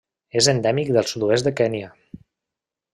[0.39, 1.95] És endèmic del sud-oest de Kenya.